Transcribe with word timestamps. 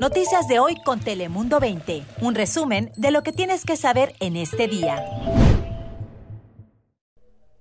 Noticias 0.00 0.46
de 0.46 0.58
hoy 0.58 0.76
con 0.84 1.00
Telemundo 1.00 1.58
20. 1.58 2.04
Un 2.20 2.34
resumen 2.34 2.92
de 2.96 3.10
lo 3.10 3.22
que 3.22 3.32
tienes 3.32 3.64
que 3.64 3.76
saber 3.76 4.14
en 4.20 4.36
este 4.36 4.68
día. 4.68 5.02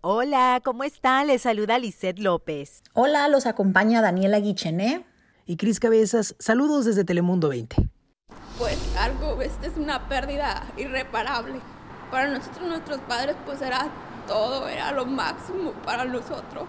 Hola, 0.01 0.59
¿cómo 0.63 0.83
están? 0.83 1.27
Les 1.27 1.43
saluda 1.43 1.79
Lisette 1.79 2.19
López. 2.19 2.83
Hola, 2.93 3.29
los 3.29 3.46
acompaña 3.46 4.01
Daniela 4.01 4.39
Guichené. 4.39 5.05
Y 5.46 5.55
Cris 5.55 5.79
Cabezas, 5.79 6.35
saludos 6.39 6.85
desde 6.85 7.05
Telemundo 7.05 7.47
20. 7.47 7.75
Pues 8.57 8.78
algo, 8.98 9.42
esta 9.42 9.68
es 9.68 9.78
una 9.78 10.10
pérdida 10.10 10.68
irreparable. 10.76 11.62
Para 12.12 12.28
nosotros, 12.28 12.68
nuestros 12.68 13.00
padres, 13.02 13.36
pues 13.46 13.62
era 13.62 13.88
todo, 14.28 14.68
era 14.68 14.92
lo 14.92 15.05
máximo 15.05 15.71
para 15.86 16.04
nosotros. 16.05 16.66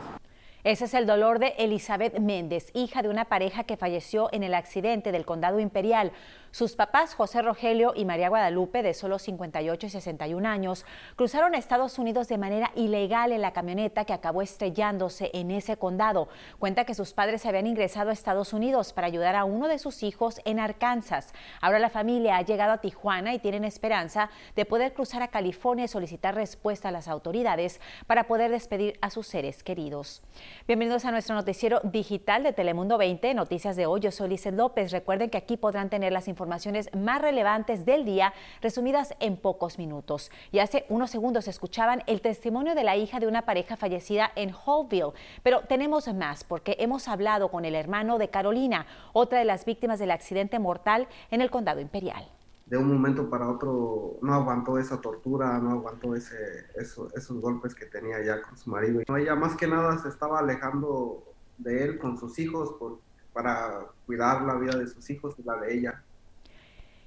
Ese 0.67 0.87
es 0.87 0.95
el 0.95 1.07
dolor 1.07 1.39
de 1.39 1.55
Elizabeth 1.59 2.19
Méndez, 2.19 2.73
hija 2.75 3.01
de 3.01 3.09
una 3.09 3.27
pareja 3.27 3.63
que 3.63 3.77
falleció 3.77 4.29
en 4.33 4.43
el 4.43 4.53
accidente 4.53 5.13
del 5.13 5.25
condado 5.25 5.61
imperial. 5.61 6.11
Sus 6.51 6.75
papás, 6.75 7.15
José 7.15 7.41
Rogelio 7.41 7.93
y 7.95 8.05
María 8.05 8.31
Guadalupe, 8.31 8.83
de 8.83 8.93
solo 8.93 9.21
58 9.21 9.87
y 9.87 9.91
61 9.91 10.49
años, 10.49 10.85
cruzaron 11.15 11.55
Estados 11.55 12.01
Unidos 12.01 12.27
de 12.27 12.39
manera 12.39 12.73
ilegal 12.75 13.31
en 13.31 13.43
la 13.43 13.53
camioneta 13.53 14.05
que 14.07 14.13
acabó 14.13 14.43
estrellándose 14.43 15.31
en 15.35 15.53
ese 15.53 15.77
condado. 15.77 16.29
Cuenta 16.59 16.85
que 16.85 16.95
sus 16.95 17.13
padres 17.13 17.47
habían 17.47 17.69
ingresado 17.69 18.11
a 18.11 18.15
Estados 18.15 18.53
Unidos 18.53 18.93
para 18.93 19.07
ayudar 19.07 19.37
a 19.37 19.45
uno 19.45 19.69
de 19.69 19.79
sus 19.79 20.03
hijos 20.03 20.41
en 20.45 20.59
Arkansas. 20.59 21.33
Ahora 21.61 21.79
la 21.79 21.91
familia 21.91 22.39
ha 22.39 22.43
llegado 22.43 22.73
a 22.73 22.79
Tijuana 22.79 23.35
y 23.35 23.39
tienen 23.39 23.65
esperanza 23.65 24.31
de 24.57 24.65
poder 24.65 24.95
cruzar 24.95 25.23
a 25.23 25.29
California 25.29 25.85
y 25.85 25.89
solicitar 25.89 26.35
respuesta 26.35 26.89
a 26.89 26.93
las 26.93 27.07
autoridades 27.07 27.81
para 28.09 28.25
poder 28.27 28.51
despedir 28.51 28.99
a 29.01 29.11
sus 29.11 29.29
seres 29.29 29.63
queridos. 29.63 30.23
Bienvenidos 30.65 31.05
a 31.05 31.13
nuestro 31.13 31.37
noticiero 31.37 31.81
digital 31.85 32.43
de 32.43 32.53
Telemundo 32.53 32.99
20, 32.99 33.35
Noticias 33.35 33.77
de 33.77 33.87
hoy. 33.87 34.01
Yo 34.01 34.11
soy 34.11 34.31
Lizeth 34.31 34.55
López. 34.55 34.91
Recuerden 34.91 35.31
que 35.31 35.39
aquí 35.39 35.57
podrán 35.57 35.91
tener 35.91 36.13
las 36.13 36.27
informaciones 36.27 36.93
más 36.93 37.21
relevantes 37.21 37.85
del 37.85 38.05
día, 38.05 38.35
resumidas 38.63 39.15
en 39.21 39.37
pocos 39.37 39.79
minutos. 39.79 40.33
Y 40.51 40.59
hace 40.59 40.85
unos 40.89 41.11
segundos 41.11 41.47
escuchaban 41.47 42.03
el 42.09 42.21
testimonio 42.21 42.75
de 42.75 42.83
la 42.83 42.97
hija 42.97 43.21
de 43.21 43.29
una 43.29 43.43
pareja 43.43 43.77
fallecida 43.77 44.33
en 44.35 44.51
Hallville. 44.51 45.13
Pero 45.45 45.61
tenemos 45.61 46.13
más, 46.13 46.43
porque 46.43 46.77
hemos 46.81 47.07
hablado 47.07 47.49
con 47.49 47.65
el 47.65 47.77
hermano 47.77 48.19
de 48.19 48.31
Carolina, 48.31 48.87
otra 49.13 49.39
de 49.39 49.45
las 49.45 49.67
víctimas 49.67 50.01
del 50.01 50.11
accidente 50.11 50.59
mortal 50.59 51.07
en 51.31 51.43
el 51.43 51.51
condado 51.51 51.81
imperial 51.81 52.27
de 52.67 52.77
un 52.77 52.89
momento 52.89 53.31
para 53.31 53.49
otro 53.49 54.19
no 54.23 54.35
aguantó 54.35 54.77
esa 54.77 55.01
tortura, 55.01 55.59
no 55.61 55.71
aguantó 55.71 56.17
ese, 56.17 56.67
esos 56.77 57.41
golpes 57.41 57.75
que 57.75 57.87
tenía 57.87 58.23
ya 58.25 58.43
con 58.43 58.59
su 58.59 58.71
marido. 58.71 59.03
Ella 59.17 59.37
más 59.37 59.57
que 59.57 59.69
nada 59.69 59.97
se 59.99 60.09
estaba 60.09 60.41
alejando 60.41 61.33
de 61.59 61.85
él 61.85 61.99
con 61.99 62.19
sus 62.19 62.39
hijos 62.41 62.75
por, 62.79 62.99
para 63.33 63.87
cuidar 64.05 64.43
la 64.43 64.57
vida 64.57 64.77
de 64.77 64.89
sus 64.89 65.09
hijos 65.11 65.37
y 65.39 65.45
la 65.45 65.57
de 65.59 65.75
ella. 65.75 66.05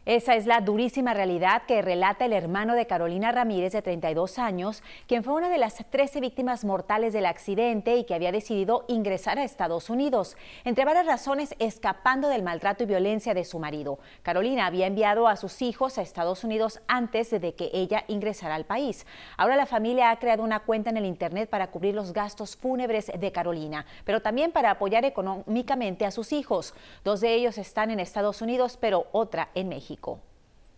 Esa 0.09 0.33
es 0.33 0.47
la 0.47 0.61
durísima 0.61 1.13
realidad 1.13 1.61
que 1.67 1.83
relata 1.83 2.25
el 2.25 2.33
hermano 2.33 2.73
de 2.73 2.87
Carolina 2.87 3.31
Ramírez, 3.31 3.73
de 3.73 3.83
32 3.83 4.39
años, 4.39 4.81
quien 5.05 5.23
fue 5.23 5.35
una 5.35 5.49
de 5.49 5.59
las 5.59 5.85
13 5.87 6.19
víctimas 6.19 6.65
mortales 6.65 7.13
del 7.13 7.27
accidente 7.27 7.95
y 7.95 8.05
que 8.05 8.15
había 8.15 8.31
decidido 8.31 8.85
ingresar 8.87 9.37
a 9.37 9.43
Estados 9.43 9.87
Unidos, 9.87 10.35
entre 10.63 10.83
varias 10.83 11.05
razones 11.05 11.53
escapando 11.59 12.27
del 12.27 12.41
maltrato 12.41 12.81
y 12.81 12.87
violencia 12.87 13.35
de 13.35 13.45
su 13.45 13.59
marido. 13.59 13.99
Carolina 14.23 14.65
había 14.65 14.87
enviado 14.87 15.27
a 15.27 15.35
sus 15.35 15.61
hijos 15.61 15.99
a 15.99 16.01
Estados 16.01 16.43
Unidos 16.43 16.81
antes 16.87 17.29
de 17.29 17.53
que 17.53 17.69
ella 17.71 18.05
ingresara 18.07 18.55
al 18.55 18.65
país. 18.65 19.05
Ahora 19.37 19.57
la 19.57 19.67
familia 19.67 20.09
ha 20.09 20.17
creado 20.17 20.41
una 20.41 20.61
cuenta 20.61 20.89
en 20.89 20.97
el 20.97 21.05
Internet 21.05 21.51
para 21.51 21.69
cubrir 21.69 21.93
los 21.93 22.13
gastos 22.13 22.55
fúnebres 22.55 23.11
de 23.15 23.31
Carolina, 23.31 23.85
pero 24.05 24.23
también 24.23 24.51
para 24.53 24.71
apoyar 24.71 25.05
económicamente 25.05 26.07
a 26.07 26.09
sus 26.09 26.33
hijos. 26.33 26.73
Dos 27.03 27.21
de 27.21 27.35
ellos 27.35 27.59
están 27.59 27.91
en 27.91 27.99
Estados 27.99 28.41
Unidos, 28.41 28.75
pero 28.81 29.05
otra 29.11 29.49
en 29.53 29.69
México. 29.69 29.98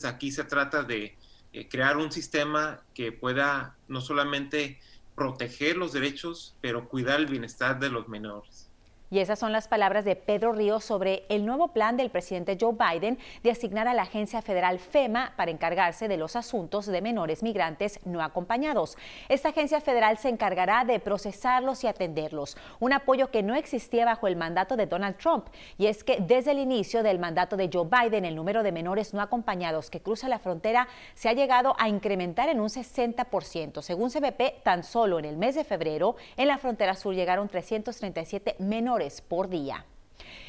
Aquí 0.04 0.32
se 0.32 0.44
trata 0.44 0.84
de 0.84 1.18
eh, 1.54 1.70
crear 1.70 1.98
un 1.98 2.12
sistema 2.12 2.82
que 2.94 3.12
pueda 3.12 3.78
no 3.88 4.02
solamente 4.02 4.80
proteger 5.16 5.78
los 5.78 5.94
derechos, 5.94 6.56
pero 6.62 6.90
cuidar 6.90 7.20
el 7.20 7.28
bienestar 7.28 7.80
de 7.80 7.90
los 7.90 8.08
menores. 8.08 8.71
Y 9.12 9.20
esas 9.20 9.40
son 9.40 9.52
las 9.52 9.68
palabras 9.68 10.06
de 10.06 10.16
Pedro 10.16 10.54
Ríos 10.54 10.86
sobre 10.86 11.26
el 11.28 11.46
nuevo 11.46 11.74
plan 11.74 11.98
del 11.98 12.10
presidente 12.10 12.58
Joe 12.58 12.72
Biden 12.72 13.20
de 13.44 13.52
asignar 13.52 13.90
a 13.90 13.94
la 13.94 14.04
agencia 14.04 14.42
federal 14.42 14.80
FEMA 14.80 15.34
para 15.36 15.52
encargarse 15.52 16.08
de 16.08 16.16
los 16.16 16.38
asuntos 16.38 16.86
de 16.86 17.02
menores 17.02 17.44
migrantes 17.44 18.00
no 18.06 18.24
acompañados. 18.24 18.98
Esta 19.28 19.50
agencia 19.50 19.82
federal 19.82 20.18
se 20.18 20.30
encargará 20.30 20.86
de 20.86 21.02
procesarlos 21.02 21.84
y 21.84 21.88
atenderlos, 21.88 22.56
un 22.80 22.94
apoyo 22.94 23.32
que 23.32 23.44
no 23.44 23.54
existía 23.54 24.06
bajo 24.06 24.28
el 24.28 24.38
mandato 24.38 24.78
de 24.78 24.86
Donald 24.86 25.18
Trump. 25.18 25.48
Y 25.78 25.88
es 25.88 26.06
que 26.06 26.20
desde 26.22 26.52
el 26.52 26.60
inicio 26.60 27.04
del 27.04 27.20
mandato 27.20 27.58
de 27.58 27.70
Joe 27.72 27.90
Biden, 27.90 28.24
el 28.24 28.38
número 28.38 28.64
de 28.64 28.72
menores 28.72 29.14
no 29.14 29.20
acompañados 29.20 29.90
que 29.90 30.00
cruzan 30.00 30.30
la 30.30 30.40
frontera 30.40 30.88
se 31.16 31.28
ha 31.28 31.34
llegado 31.34 31.76
a 31.78 31.90
incrementar 31.90 32.48
en 32.48 32.62
un 32.62 32.70
60%. 32.70 33.82
Según 33.82 34.10
CBP, 34.10 34.64
tan 34.64 34.86
solo 34.86 35.20
en 35.20 35.26
el 35.26 35.36
mes 35.36 35.56
de 35.56 35.66
febrero, 35.66 36.16
en 36.38 36.48
la 36.48 36.58
frontera 36.58 36.96
sur 36.96 37.14
llegaron 37.14 37.50
337 37.50 38.56
menores 38.60 39.01
por 39.28 39.50
día. 39.50 39.86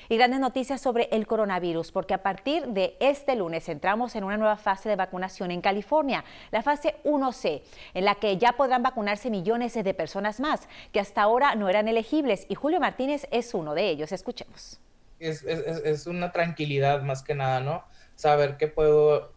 Y 0.09 0.19
grandes 0.19 0.41
noticias 0.41 0.81
sobre 0.81 1.09
el 1.11 1.27
coronavirus, 1.27 1.91
porque 1.91 2.13
a 2.13 2.23
partir 2.23 2.67
de 2.67 2.97
este 3.01 3.35
lunes 3.35 3.67
entramos 3.71 4.15
en 4.15 4.25
una 4.25 4.37
nueva 4.37 4.59
fase 4.59 4.91
de 4.91 4.97
vacunación 4.97 5.51
en 5.51 5.63
California, 5.63 6.23
la 6.51 6.63
fase 6.63 6.97
1C, 7.05 7.63
en 7.95 8.05
la 8.05 8.17
que 8.17 8.37
ya 8.37 8.53
podrán 8.53 8.83
vacunarse 8.83 9.31
millones 9.31 9.73
de 9.73 9.95
personas 9.95 10.39
más 10.39 10.69
que 10.93 11.01
hasta 11.01 11.23
ahora 11.23 11.55
no 11.55 11.71
eran 11.71 11.89
elegibles. 11.89 12.45
Y 12.51 12.57
Julio 12.57 12.79
Martínez 12.79 13.27
es 13.31 13.55
uno 13.55 13.75
de 13.75 13.89
ellos. 13.89 14.13
Escuchemos. 14.13 14.79
Es, 15.19 16.07
una 16.07 16.31
tranquilidad 16.31 17.01
más 17.03 17.23
que 17.23 17.35
nada, 17.35 17.61
¿no? 17.61 17.83
Saber 18.15 18.59
que 18.59 18.69
puedo 18.69 19.33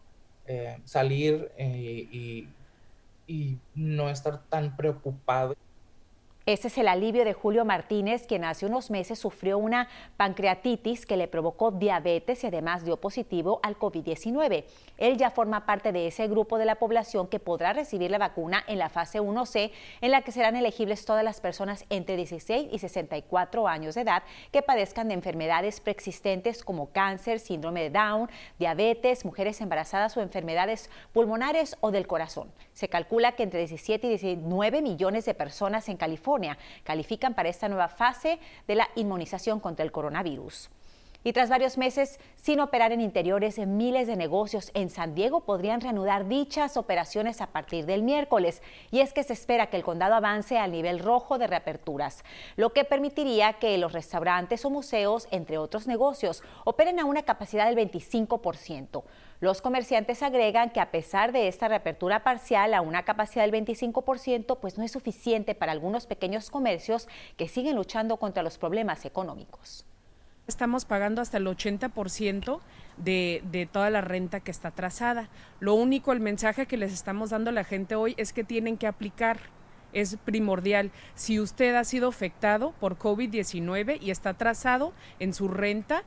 eh, 0.46 0.78
salir 0.84 1.50
eh, 1.56 2.46
y 3.26 3.58
no 3.74 4.10
estar 4.10 4.42
tan 4.50 4.76
preocupado. 4.76 5.56
Ese 6.46 6.68
es 6.68 6.78
el 6.78 6.86
alivio 6.86 7.24
de 7.24 7.32
Julio 7.32 7.64
Martínez, 7.64 8.24
quien 8.24 8.44
hace 8.44 8.66
unos 8.66 8.88
meses 8.88 9.18
sufrió 9.18 9.58
una 9.58 9.88
pancreatitis 10.16 11.04
que 11.04 11.16
le 11.16 11.26
provocó 11.26 11.72
diabetes 11.72 12.44
y 12.44 12.46
además 12.46 12.84
dio 12.84 12.98
positivo 12.98 13.58
al 13.64 13.76
COVID-19. 13.76 14.62
Él 14.96 15.16
ya 15.16 15.32
forma 15.32 15.66
parte 15.66 15.90
de 15.90 16.06
ese 16.06 16.28
grupo 16.28 16.56
de 16.56 16.64
la 16.64 16.76
población 16.76 17.26
que 17.26 17.40
podrá 17.40 17.72
recibir 17.72 18.12
la 18.12 18.18
vacuna 18.18 18.62
en 18.68 18.78
la 18.78 18.90
fase 18.90 19.20
1C, 19.20 19.72
en 20.00 20.10
la 20.12 20.22
que 20.22 20.30
serán 20.30 20.54
elegibles 20.54 21.04
todas 21.04 21.24
las 21.24 21.40
personas 21.40 21.84
entre 21.90 22.14
16 22.14 22.68
y 22.70 22.78
64 22.78 23.66
años 23.66 23.96
de 23.96 24.02
edad 24.02 24.22
que 24.52 24.62
padezcan 24.62 25.08
de 25.08 25.14
enfermedades 25.14 25.80
preexistentes 25.80 26.62
como 26.62 26.92
cáncer, 26.92 27.40
síndrome 27.40 27.82
de 27.82 27.90
Down, 27.90 28.30
diabetes, 28.60 29.24
mujeres 29.24 29.60
embarazadas 29.60 30.16
o 30.16 30.20
enfermedades 30.20 30.90
pulmonares 31.12 31.76
o 31.80 31.90
del 31.90 32.06
corazón. 32.06 32.52
Se 32.72 32.88
calcula 32.88 33.32
que 33.32 33.42
entre 33.42 33.58
17 33.58 34.06
y 34.06 34.10
19 34.10 34.80
millones 34.80 35.24
de 35.24 35.34
personas 35.34 35.88
en 35.88 35.96
California 35.96 36.35
califican 36.84 37.34
para 37.34 37.48
esta 37.48 37.68
nueva 37.68 37.88
fase 37.88 38.38
de 38.66 38.74
la 38.74 38.88
inmunización 38.94 39.60
contra 39.60 39.84
el 39.84 39.92
coronavirus. 39.92 40.70
Y 41.26 41.32
tras 41.32 41.50
varios 41.50 41.76
meses 41.76 42.20
sin 42.36 42.60
operar 42.60 42.92
en 42.92 43.00
interiores, 43.00 43.58
miles 43.58 44.06
de 44.06 44.14
negocios 44.14 44.70
en 44.74 44.90
San 44.90 45.16
Diego 45.16 45.40
podrían 45.40 45.80
reanudar 45.80 46.28
dichas 46.28 46.76
operaciones 46.76 47.40
a 47.40 47.48
partir 47.48 47.84
del 47.84 48.04
miércoles. 48.04 48.62
Y 48.92 49.00
es 49.00 49.12
que 49.12 49.24
se 49.24 49.32
espera 49.32 49.66
que 49.66 49.76
el 49.76 49.82
condado 49.82 50.14
avance 50.14 50.56
al 50.56 50.70
nivel 50.70 51.00
rojo 51.00 51.36
de 51.36 51.48
reaperturas, 51.48 52.22
lo 52.54 52.72
que 52.72 52.84
permitiría 52.84 53.54
que 53.54 53.76
los 53.76 53.92
restaurantes 53.92 54.64
o 54.64 54.70
museos, 54.70 55.26
entre 55.32 55.58
otros 55.58 55.88
negocios, 55.88 56.44
operen 56.64 57.00
a 57.00 57.04
una 57.04 57.24
capacidad 57.24 57.66
del 57.66 57.90
25%. 57.90 59.02
Los 59.40 59.60
comerciantes 59.60 60.22
agregan 60.22 60.70
que 60.70 60.80
a 60.80 60.90
pesar 60.90 61.32
de 61.32 61.48
esta 61.48 61.68
reapertura 61.68 62.24
parcial 62.24 62.72
a 62.72 62.80
una 62.80 63.04
capacidad 63.04 63.44
del 63.44 63.52
25%, 63.52 64.58
pues 64.58 64.78
no 64.78 64.84
es 64.84 64.92
suficiente 64.92 65.54
para 65.54 65.72
algunos 65.72 66.06
pequeños 66.06 66.50
comercios 66.50 67.06
que 67.36 67.48
siguen 67.48 67.76
luchando 67.76 68.16
contra 68.16 68.42
los 68.42 68.56
problemas 68.56 69.04
económicos. 69.04 69.84
Estamos 70.46 70.84
pagando 70.84 71.20
hasta 71.20 71.36
el 71.38 71.46
80% 71.46 72.60
de, 72.96 73.42
de 73.50 73.66
toda 73.66 73.90
la 73.90 74.00
renta 74.00 74.40
que 74.40 74.52
está 74.52 74.70
trazada. 74.70 75.28
Lo 75.60 75.74
único, 75.74 76.12
el 76.12 76.20
mensaje 76.20 76.66
que 76.66 76.76
les 76.76 76.92
estamos 76.92 77.30
dando 77.30 77.50
a 77.50 77.52
la 77.52 77.64
gente 77.64 77.94
hoy 77.94 78.14
es 78.16 78.32
que 78.32 78.44
tienen 78.44 78.78
que 78.78 78.86
aplicar 78.86 79.38
es 79.92 80.18
primordial. 80.24 80.90
Si 81.14 81.40
usted 81.40 81.74
ha 81.74 81.84
sido 81.84 82.08
afectado 82.08 82.72
por 82.80 82.98
COVID-19 82.98 83.98
y 84.00 84.10
está 84.10 84.34
trazado 84.34 84.92
en 85.18 85.32
su 85.32 85.48
renta, 85.48 86.04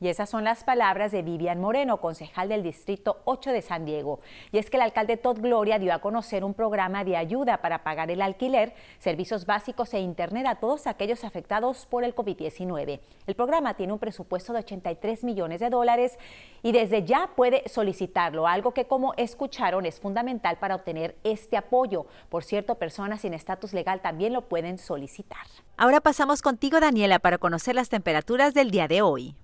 y 0.00 0.08
esas 0.08 0.30
son 0.30 0.44
las 0.44 0.62
palabras 0.62 1.10
de 1.10 1.22
Vivian 1.22 1.60
Moreno, 1.60 2.00
concejal 2.00 2.48
del 2.48 2.62
Distrito 2.62 3.20
8 3.24 3.50
de 3.50 3.62
San 3.62 3.84
Diego. 3.84 4.20
Y 4.52 4.58
es 4.58 4.70
que 4.70 4.76
el 4.76 4.82
alcalde 4.84 5.16
Todd 5.16 5.40
Gloria 5.40 5.78
dio 5.78 5.92
a 5.92 5.98
conocer 5.98 6.44
un 6.44 6.54
programa 6.54 7.02
de 7.04 7.16
ayuda 7.16 7.58
para 7.58 7.82
pagar 7.82 8.10
el 8.10 8.22
alquiler, 8.22 8.74
servicios 8.98 9.44
básicos 9.44 9.92
e 9.94 10.00
Internet 10.00 10.46
a 10.46 10.54
todos 10.56 10.86
aquellos 10.86 11.24
afectados 11.24 11.86
por 11.86 12.04
el 12.04 12.14
COVID-19. 12.14 13.00
El 13.26 13.34
programa 13.34 13.74
tiene 13.74 13.92
un 13.92 13.98
presupuesto 13.98 14.52
de 14.52 14.60
83 14.60 15.24
millones 15.24 15.60
de 15.60 15.70
dólares 15.70 16.18
y 16.62 16.72
desde 16.72 17.04
ya 17.04 17.30
puede 17.34 17.68
solicitarlo, 17.68 18.46
algo 18.46 18.72
que 18.72 18.86
como 18.86 19.14
escucharon 19.16 19.84
es 19.84 19.98
fundamental 19.98 20.58
para 20.58 20.76
obtener 20.76 21.16
este 21.24 21.56
apoyo. 21.56 22.06
Por 22.28 22.44
cierto, 22.44 22.76
personas 22.76 23.22
sin 23.22 23.34
estatus 23.34 23.72
legal 23.72 24.00
también 24.00 24.32
lo 24.32 24.42
pueden 24.42 24.78
solicitar. 24.78 25.46
Ahora 25.76 26.00
pasamos 26.00 26.42
contigo, 26.42 26.78
Daniela, 26.78 27.18
para 27.18 27.38
conocer 27.38 27.74
las 27.74 27.88
temperaturas 27.88 28.54
del 28.54 28.70
día 28.70 28.86
de 28.86 29.02
hoy. 29.02 29.34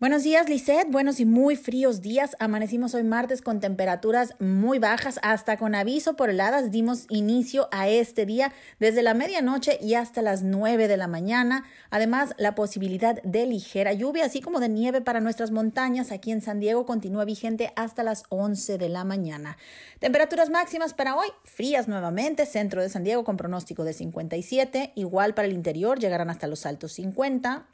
Buenos 0.00 0.22
días, 0.22 0.48
Lisette. 0.48 0.92
Buenos 0.92 1.18
y 1.18 1.24
muy 1.24 1.56
fríos 1.56 2.02
días. 2.02 2.36
Amanecimos 2.38 2.94
hoy 2.94 3.02
martes 3.02 3.42
con 3.42 3.58
temperaturas 3.58 4.36
muy 4.38 4.78
bajas, 4.78 5.18
hasta 5.24 5.56
con 5.56 5.74
aviso 5.74 6.14
por 6.14 6.30
heladas. 6.30 6.70
Dimos 6.70 7.06
inicio 7.08 7.68
a 7.72 7.88
este 7.88 8.24
día 8.24 8.52
desde 8.78 9.02
la 9.02 9.14
medianoche 9.14 9.76
y 9.82 9.94
hasta 9.94 10.22
las 10.22 10.44
9 10.44 10.86
de 10.86 10.96
la 10.96 11.08
mañana. 11.08 11.64
Además, 11.90 12.32
la 12.38 12.54
posibilidad 12.54 13.20
de 13.24 13.46
ligera 13.46 13.92
lluvia, 13.92 14.26
así 14.26 14.40
como 14.40 14.60
de 14.60 14.68
nieve 14.68 15.00
para 15.00 15.18
nuestras 15.18 15.50
montañas 15.50 16.12
aquí 16.12 16.30
en 16.30 16.42
San 16.42 16.60
Diego, 16.60 16.86
continúa 16.86 17.24
vigente 17.24 17.72
hasta 17.74 18.04
las 18.04 18.22
11 18.28 18.78
de 18.78 18.88
la 18.88 19.02
mañana. 19.02 19.56
Temperaturas 19.98 20.48
máximas 20.48 20.94
para 20.94 21.16
hoy, 21.16 21.26
frías 21.42 21.88
nuevamente. 21.88 22.46
Centro 22.46 22.82
de 22.82 22.88
San 22.88 23.02
Diego 23.02 23.24
con 23.24 23.36
pronóstico 23.36 23.82
de 23.82 23.94
57. 23.94 24.92
Igual 24.94 25.34
para 25.34 25.48
el 25.48 25.54
interior, 25.54 25.98
llegarán 25.98 26.30
hasta 26.30 26.46
los 26.46 26.66
altos 26.66 26.92
50 26.92 27.66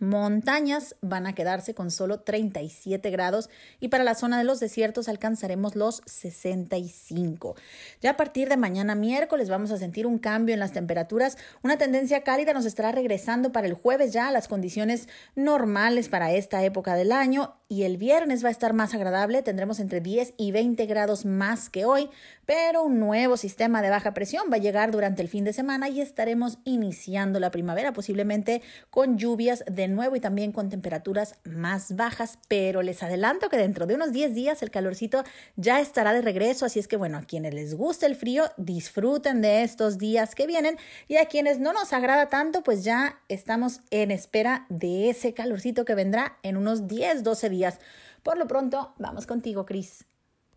montañas 0.00 0.96
van 1.00 1.26
a 1.26 1.34
quedarse 1.34 1.74
con 1.74 1.90
solo 1.90 2.20
37 2.20 3.10
grados 3.10 3.50
y 3.80 3.88
para 3.88 4.04
la 4.04 4.14
zona 4.14 4.38
de 4.38 4.44
los 4.44 4.60
desiertos 4.60 5.08
alcanzaremos 5.08 5.76
los 5.76 6.02
65. 6.06 7.56
Ya 8.00 8.10
a 8.10 8.16
partir 8.16 8.48
de 8.48 8.56
mañana 8.56 8.94
miércoles 8.94 9.48
vamos 9.48 9.70
a 9.70 9.78
sentir 9.78 10.06
un 10.06 10.18
cambio 10.18 10.54
en 10.54 10.60
las 10.60 10.72
temperaturas. 10.72 11.36
Una 11.62 11.78
tendencia 11.78 12.22
cálida 12.22 12.52
nos 12.52 12.64
estará 12.64 12.92
regresando 12.92 13.52
para 13.52 13.66
el 13.66 13.74
jueves 13.74 14.12
ya 14.12 14.28
a 14.28 14.32
las 14.32 14.48
condiciones 14.48 15.08
normales 15.34 16.08
para 16.08 16.32
esta 16.32 16.64
época 16.64 16.94
del 16.94 17.12
año 17.12 17.56
y 17.72 17.84
el 17.84 17.96
viernes 17.96 18.44
va 18.44 18.48
a 18.48 18.52
estar 18.52 18.74
más 18.74 18.92
agradable. 18.92 19.42
Tendremos 19.42 19.80
entre 19.80 20.02
10 20.02 20.34
y 20.36 20.52
20 20.52 20.84
grados 20.84 21.24
más 21.24 21.70
que 21.70 21.86
hoy, 21.86 22.10
pero 22.44 22.82
un 22.82 22.98
nuevo 22.98 23.38
sistema 23.38 23.80
de 23.80 23.88
baja 23.88 24.12
presión 24.12 24.48
va 24.52 24.56
a 24.56 24.60
llegar 24.60 24.90
durante 24.90 25.22
el 25.22 25.28
fin 25.28 25.42
de 25.44 25.54
semana 25.54 25.88
y 25.88 26.02
estaremos 26.02 26.58
iniciando 26.64 27.40
la 27.40 27.50
primavera 27.50 27.94
posiblemente 27.94 28.60
con 28.90 29.16
lluvias 29.16 29.64
de 29.70 29.88
nuevo 29.88 30.16
y 30.16 30.20
también 30.20 30.52
con 30.52 30.68
temperaturas 30.68 31.36
más 31.44 31.96
bajas, 31.96 32.38
pero 32.46 32.82
les 32.82 33.02
adelanto 33.02 33.48
que 33.48 33.56
dentro 33.56 33.86
de 33.86 33.94
unos 33.94 34.12
10 34.12 34.34
días 34.34 34.62
el 34.62 34.70
calorcito 34.70 35.24
ya 35.56 35.80
estará 35.80 36.12
de 36.12 36.20
regreso, 36.20 36.66
así 36.66 36.78
es 36.78 36.88
que 36.88 36.98
bueno, 36.98 37.16
a 37.16 37.22
quienes 37.22 37.54
les 37.54 37.74
gusta 37.74 38.04
el 38.04 38.16
frío, 38.16 38.50
disfruten 38.58 39.40
de 39.40 39.62
estos 39.62 39.96
días 39.96 40.34
que 40.34 40.46
vienen 40.46 40.76
y 41.08 41.16
a 41.16 41.24
quienes 41.24 41.58
no 41.58 41.72
nos 41.72 41.94
agrada 41.94 42.28
tanto, 42.28 42.62
pues 42.62 42.84
ya 42.84 43.18
estamos 43.30 43.80
en 43.90 44.10
espera 44.10 44.66
de 44.68 45.08
ese 45.08 45.32
calorcito 45.32 45.86
que 45.86 45.94
vendrá 45.94 46.36
en 46.42 46.58
unos 46.58 46.86
10, 46.86 47.22
12 47.22 47.48
días. 47.48 47.61
Por 48.22 48.38
lo 48.38 48.46
pronto, 48.46 48.94
vamos 48.98 49.26
contigo, 49.26 49.66
Cris. 49.66 50.04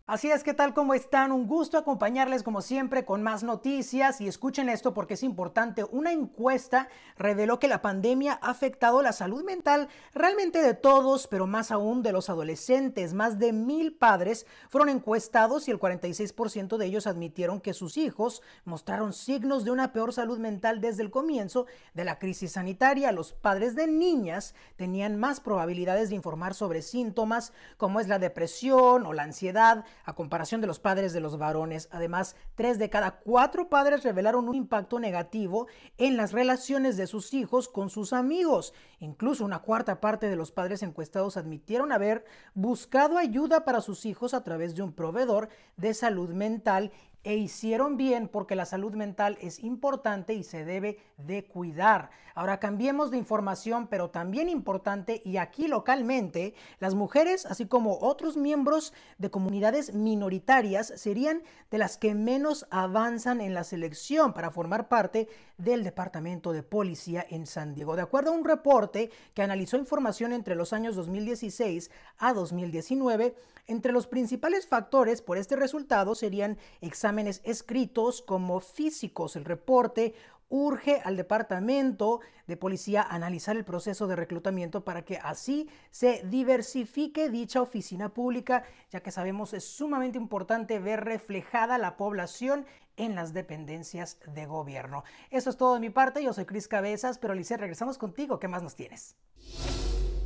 Así 0.08 0.30
es, 0.30 0.44
¿qué 0.44 0.54
tal? 0.54 0.72
¿Cómo 0.72 0.94
están? 0.94 1.32
Un 1.32 1.48
gusto 1.48 1.76
acompañarles 1.76 2.44
como 2.44 2.62
siempre 2.62 3.04
con 3.04 3.24
más 3.24 3.42
noticias 3.42 4.20
y 4.20 4.28
escuchen 4.28 4.68
esto 4.68 4.94
porque 4.94 5.14
es 5.14 5.24
importante. 5.24 5.82
Una 5.82 6.12
encuesta 6.12 6.88
reveló 7.18 7.58
que 7.58 7.66
la 7.66 7.82
pandemia 7.82 8.38
ha 8.40 8.50
afectado 8.50 9.02
la 9.02 9.12
salud 9.12 9.42
mental 9.42 9.88
realmente 10.14 10.62
de 10.62 10.74
todos, 10.74 11.26
pero 11.26 11.48
más 11.48 11.72
aún 11.72 12.04
de 12.04 12.12
los 12.12 12.30
adolescentes. 12.30 13.14
Más 13.14 13.40
de 13.40 13.52
mil 13.52 13.94
padres 13.94 14.46
fueron 14.68 14.90
encuestados 14.90 15.66
y 15.66 15.72
el 15.72 15.80
46% 15.80 16.76
de 16.76 16.86
ellos 16.86 17.08
admitieron 17.08 17.60
que 17.60 17.74
sus 17.74 17.96
hijos 17.96 18.42
mostraron 18.64 19.12
signos 19.12 19.64
de 19.64 19.72
una 19.72 19.92
peor 19.92 20.12
salud 20.12 20.38
mental 20.38 20.80
desde 20.80 21.02
el 21.02 21.10
comienzo 21.10 21.66
de 21.94 22.04
la 22.04 22.20
crisis 22.20 22.52
sanitaria. 22.52 23.10
Los 23.10 23.32
padres 23.32 23.74
de 23.74 23.88
niñas 23.88 24.54
tenían 24.76 25.16
más 25.16 25.40
probabilidades 25.40 26.10
de 26.10 26.14
informar 26.14 26.54
sobre 26.54 26.82
síntomas 26.82 27.52
como 27.76 27.98
es 27.98 28.06
la 28.06 28.20
depresión 28.20 29.04
o 29.04 29.12
la 29.12 29.24
ansiedad 29.24 29.84
a 30.04 30.14
comparación 30.14 30.60
de 30.60 30.66
los 30.66 30.78
padres 30.78 31.12
de 31.12 31.20
los 31.20 31.38
varones. 31.38 31.88
Además, 31.90 32.36
tres 32.54 32.78
de 32.78 32.90
cada 32.90 33.18
cuatro 33.18 33.68
padres 33.68 34.04
revelaron 34.04 34.48
un 34.48 34.54
impacto 34.54 34.98
negativo 34.98 35.66
en 35.98 36.16
las 36.16 36.32
relaciones 36.32 36.96
de 36.96 37.06
sus 37.06 37.34
hijos 37.34 37.68
con 37.68 37.90
sus 37.90 38.12
amigos. 38.12 38.74
Incluso 39.00 39.44
una 39.44 39.60
cuarta 39.60 40.00
parte 40.00 40.28
de 40.28 40.36
los 40.36 40.52
padres 40.52 40.82
encuestados 40.82 41.36
admitieron 41.36 41.92
haber 41.92 42.24
buscado 42.54 43.18
ayuda 43.18 43.64
para 43.64 43.80
sus 43.80 44.06
hijos 44.06 44.34
a 44.34 44.44
través 44.44 44.74
de 44.74 44.82
un 44.82 44.92
proveedor 44.92 45.48
de 45.76 45.94
salud 45.94 46.30
mental 46.30 46.92
e 47.26 47.34
hicieron 47.34 47.96
bien 47.96 48.28
porque 48.28 48.54
la 48.54 48.66
salud 48.66 48.94
mental 48.94 49.36
es 49.40 49.58
importante 49.58 50.32
y 50.32 50.44
se 50.44 50.64
debe 50.64 51.00
de 51.18 51.44
cuidar. 51.44 52.10
Ahora 52.36 52.60
cambiemos 52.60 53.10
de 53.10 53.16
información, 53.16 53.88
pero 53.88 54.10
también 54.10 54.48
importante 54.48 55.22
y 55.24 55.38
aquí 55.38 55.66
localmente, 55.66 56.54
las 56.78 56.94
mujeres, 56.94 57.44
así 57.44 57.66
como 57.66 57.98
otros 58.00 58.36
miembros 58.36 58.92
de 59.18 59.30
comunidades 59.30 59.92
minoritarias, 59.92 60.92
serían 60.96 61.42
de 61.72 61.78
las 61.78 61.96
que 61.96 62.14
menos 62.14 62.64
avanzan 62.70 63.40
en 63.40 63.54
la 63.54 63.64
selección 63.64 64.32
para 64.32 64.52
formar 64.52 64.88
parte 64.88 65.28
del 65.58 65.82
Departamento 65.82 66.52
de 66.52 66.62
Policía 66.62 67.26
en 67.28 67.46
San 67.46 67.74
Diego. 67.74 67.96
De 67.96 68.02
acuerdo 68.02 68.30
a 68.30 68.34
un 68.34 68.44
reporte 68.44 69.10
que 69.34 69.42
analizó 69.42 69.78
información 69.78 70.32
entre 70.32 70.54
los 70.54 70.72
años 70.72 70.94
2016 70.94 71.90
a 72.18 72.34
2019, 72.34 73.34
entre 73.66 73.90
los 73.90 74.06
principales 74.06 74.68
factores 74.68 75.22
por 75.22 75.38
este 75.38 75.56
resultado 75.56 76.14
serían 76.14 76.56
exámenes 76.80 77.15
escritos 77.18 78.20
como 78.22 78.60
físicos. 78.60 79.36
El 79.36 79.44
reporte 79.46 80.14
urge 80.48 81.00
al 81.04 81.16
Departamento 81.16 82.20
de 82.46 82.56
Policía 82.56 83.02
analizar 83.02 83.56
el 83.56 83.64
proceso 83.64 84.06
de 84.06 84.16
reclutamiento 84.16 84.84
para 84.84 85.02
que 85.02 85.18
así 85.18 85.68
se 85.90 86.22
diversifique 86.24 87.30
dicha 87.30 87.62
oficina 87.62 88.10
pública, 88.10 88.64
ya 88.90 89.00
que 89.00 89.10
sabemos 89.10 89.54
es 89.54 89.64
sumamente 89.64 90.18
importante 90.18 90.78
ver 90.78 91.04
reflejada 91.04 91.78
la 91.78 91.96
población 91.96 92.66
en 92.96 93.14
las 93.14 93.32
dependencias 93.32 94.18
de 94.26 94.46
gobierno. 94.46 95.04
Eso 95.30 95.50
es 95.50 95.56
todo 95.56 95.74
de 95.74 95.80
mi 95.80 95.90
parte, 95.90 96.22
yo 96.22 96.32
soy 96.32 96.44
Cris 96.46 96.68
Cabezas, 96.68 97.18
pero 97.18 97.32
Alicia, 97.32 97.56
regresamos 97.56 97.98
contigo, 97.98 98.38
¿qué 98.38 98.48
más 98.48 98.62
nos 98.62 98.74
tienes? 98.74 99.16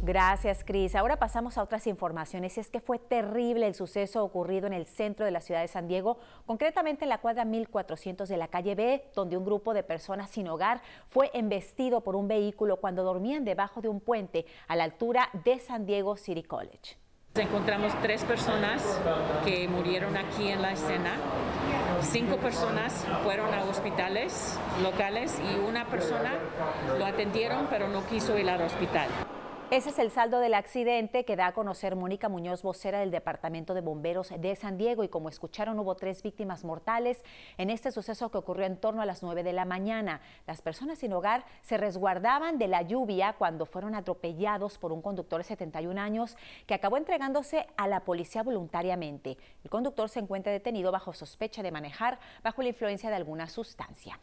Gracias, 0.02 0.64
Cris. 0.64 0.94
Ahora 0.94 1.18
pasamos 1.18 1.58
a 1.58 1.62
otras 1.62 1.86
informaciones. 1.86 2.56
Es 2.56 2.70
que 2.70 2.80
fue 2.80 2.98
terrible 2.98 3.66
el 3.66 3.74
suceso 3.74 4.24
ocurrido 4.24 4.66
en 4.66 4.72
el 4.72 4.86
centro 4.86 5.26
de 5.26 5.30
la 5.30 5.42
ciudad 5.42 5.60
de 5.60 5.68
San 5.68 5.88
Diego, 5.88 6.16
concretamente 6.46 7.04
en 7.04 7.10
la 7.10 7.18
cuadra 7.18 7.44
1400 7.44 8.26
de 8.26 8.36
la 8.38 8.48
calle 8.48 8.74
B, 8.74 9.04
donde 9.14 9.36
un 9.36 9.44
grupo 9.44 9.74
de 9.74 9.82
personas 9.82 10.30
sin 10.30 10.48
hogar 10.48 10.80
fue 11.10 11.30
embestido 11.34 12.00
por 12.00 12.16
un 12.16 12.28
vehículo 12.28 12.78
cuando 12.78 13.04
dormían 13.04 13.44
debajo 13.44 13.82
de 13.82 13.88
un 13.88 14.00
puente 14.00 14.46
a 14.68 14.76
la 14.76 14.84
altura 14.84 15.28
de 15.44 15.58
San 15.58 15.84
Diego 15.84 16.16
City 16.16 16.44
College. 16.44 16.96
Encontramos 17.34 17.92
tres 18.00 18.24
personas 18.24 18.82
que 19.44 19.68
murieron 19.68 20.16
aquí 20.16 20.48
en 20.48 20.62
la 20.62 20.72
escena. 20.72 21.12
Cinco 22.00 22.38
personas 22.38 23.04
fueron 23.22 23.52
a 23.52 23.64
hospitales 23.64 24.58
locales 24.82 25.38
y 25.38 25.58
una 25.58 25.84
persona 25.86 26.32
lo 26.98 27.04
atendieron 27.04 27.66
pero 27.68 27.86
no 27.88 28.04
quiso 28.06 28.36
ir 28.38 28.48
al 28.48 28.62
hospital. 28.62 29.08
Ese 29.70 29.90
es 29.90 30.00
el 30.00 30.10
saldo 30.10 30.40
del 30.40 30.54
accidente 30.54 31.24
que 31.24 31.36
da 31.36 31.46
a 31.46 31.52
conocer 31.52 31.94
Mónica 31.94 32.28
Muñoz, 32.28 32.64
vocera 32.64 32.98
del 32.98 33.12
Departamento 33.12 33.72
de 33.72 33.82
Bomberos 33.82 34.30
de 34.36 34.56
San 34.56 34.76
Diego. 34.76 35.04
Y 35.04 35.08
como 35.08 35.28
escucharon, 35.28 35.78
hubo 35.78 35.94
tres 35.94 36.24
víctimas 36.24 36.64
mortales 36.64 37.22
en 37.56 37.70
este 37.70 37.92
suceso 37.92 38.32
que 38.32 38.38
ocurrió 38.38 38.66
en 38.66 38.78
torno 38.78 39.00
a 39.00 39.06
las 39.06 39.22
9 39.22 39.44
de 39.44 39.52
la 39.52 39.64
mañana. 39.64 40.22
Las 40.48 40.60
personas 40.60 40.98
sin 40.98 41.12
hogar 41.12 41.44
se 41.62 41.76
resguardaban 41.76 42.58
de 42.58 42.66
la 42.66 42.82
lluvia 42.82 43.34
cuando 43.38 43.64
fueron 43.64 43.94
atropellados 43.94 44.76
por 44.76 44.90
un 44.90 45.02
conductor 45.02 45.38
de 45.38 45.44
71 45.44 46.00
años 46.00 46.36
que 46.66 46.74
acabó 46.74 46.96
entregándose 46.96 47.68
a 47.76 47.86
la 47.86 48.00
policía 48.00 48.42
voluntariamente. 48.42 49.38
El 49.62 49.70
conductor 49.70 50.08
se 50.08 50.18
encuentra 50.18 50.50
detenido 50.50 50.90
bajo 50.90 51.12
sospecha 51.12 51.62
de 51.62 51.70
manejar 51.70 52.18
bajo 52.42 52.60
la 52.62 52.70
influencia 52.70 53.08
de 53.08 53.14
alguna 53.14 53.48
sustancia. 53.48 54.18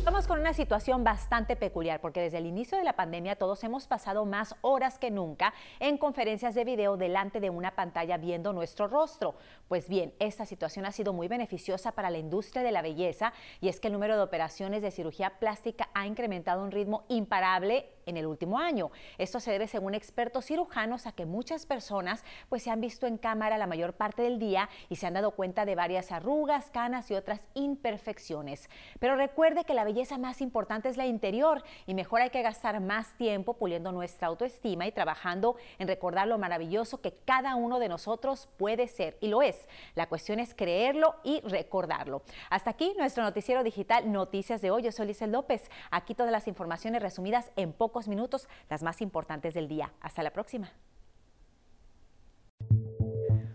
Estamos 0.00 0.26
con 0.26 0.40
una 0.40 0.54
situación 0.54 1.04
bastante 1.04 1.56
peculiar 1.56 2.00
porque 2.00 2.22
desde 2.22 2.38
el 2.38 2.46
inicio 2.46 2.78
de 2.78 2.84
la 2.84 2.94
pandemia 2.94 3.36
todos 3.36 3.62
hemos 3.64 3.86
pasado 3.86 4.24
más 4.24 4.54
horas 4.62 4.98
que 4.98 5.10
nunca 5.10 5.52
en 5.78 5.98
conferencias 5.98 6.54
de 6.54 6.64
video 6.64 6.96
delante 6.96 7.38
de 7.38 7.50
una 7.50 7.76
pantalla 7.76 8.16
viendo 8.16 8.54
nuestro 8.54 8.88
rostro. 8.88 9.34
Pues 9.68 9.90
bien, 9.90 10.14
esta 10.18 10.46
situación 10.46 10.86
ha 10.86 10.92
sido 10.92 11.12
muy 11.12 11.28
beneficiosa 11.28 11.92
para 11.92 12.08
la 12.08 12.16
industria 12.16 12.62
de 12.62 12.72
la 12.72 12.80
belleza 12.80 13.34
y 13.60 13.68
es 13.68 13.78
que 13.78 13.88
el 13.88 13.92
número 13.92 14.16
de 14.16 14.22
operaciones 14.22 14.80
de 14.80 14.90
cirugía 14.90 15.38
plástica 15.38 15.90
ha 15.92 16.06
incrementado 16.06 16.62
a 16.62 16.64
un 16.64 16.70
ritmo 16.70 17.04
imparable 17.08 17.90
en 18.06 18.16
el 18.16 18.26
último 18.26 18.58
año. 18.58 18.90
Esto 19.18 19.40
se 19.40 19.52
debe, 19.52 19.66
según 19.66 19.94
expertos 19.94 20.46
cirujanos, 20.46 21.06
a 21.06 21.12
que 21.12 21.26
muchas 21.26 21.66
personas 21.66 22.24
pues 22.48 22.62
se 22.62 22.70
han 22.70 22.80
visto 22.80 23.06
en 23.06 23.18
cámara 23.18 23.58
la 23.58 23.66
mayor 23.66 23.94
parte 23.94 24.22
del 24.22 24.38
día 24.38 24.68
y 24.88 24.96
se 24.96 25.06
han 25.06 25.14
dado 25.14 25.32
cuenta 25.32 25.64
de 25.64 25.74
varias 25.74 26.12
arrugas, 26.12 26.70
canas 26.70 27.10
y 27.10 27.14
otras 27.14 27.40
imperfecciones. 27.54 28.68
Pero 28.98 29.16
recuerde 29.16 29.64
que 29.64 29.74
la 29.74 29.84
belleza 29.84 30.18
más 30.18 30.40
importante 30.40 30.88
es 30.88 30.96
la 30.96 31.06
interior 31.06 31.62
y 31.86 31.94
mejor 31.94 32.20
hay 32.20 32.30
que 32.30 32.42
gastar 32.42 32.80
más 32.80 33.16
tiempo 33.16 33.54
puliendo 33.54 33.92
nuestra 33.92 34.28
autoestima 34.28 34.86
y 34.86 34.92
trabajando 34.92 35.56
en 35.78 35.88
recordar 35.88 36.28
lo 36.28 36.38
maravilloso 36.38 37.00
que 37.00 37.12
cada 37.24 37.54
uno 37.54 37.78
de 37.78 37.88
nosotros 37.88 38.48
puede 38.56 38.88
ser 38.88 39.16
y 39.20 39.28
lo 39.28 39.42
es. 39.42 39.68
La 39.94 40.08
cuestión 40.08 40.40
es 40.40 40.54
creerlo 40.54 41.16
y 41.24 41.40
recordarlo. 41.40 42.22
Hasta 42.50 42.70
aquí 42.70 42.94
nuestro 42.96 43.22
noticiero 43.22 43.62
digital 43.62 44.10
Noticias 44.10 44.60
de 44.60 44.70
hoy. 44.70 44.82
Yo 44.82 44.92
soy 44.92 45.06
Lizel 45.06 45.32
López. 45.32 45.70
Aquí 45.90 46.14
todas 46.14 46.32
las 46.32 46.48
informaciones 46.48 47.02
resumidas 47.02 47.50
en 47.56 47.72
pocos 47.90 48.06
minutos, 48.06 48.48
las 48.68 48.84
más 48.84 49.00
importantes 49.00 49.52
del 49.52 49.66
día. 49.66 49.92
Hasta 50.00 50.22
la 50.22 50.30
próxima. 50.30 50.70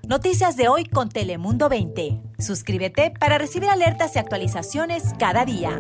Noticias 0.08 0.58
de 0.58 0.68
hoy 0.68 0.86
con 0.86 1.10
Telemundo 1.10 1.70
20. 1.70 2.22
Suscríbete 2.38 3.12
para 3.18 3.38
recibir 3.38 3.70
alertas 3.70 4.16
y 4.16 4.20
actualizaciones 4.20 5.14
cada 5.18 5.46
día. 5.46 5.80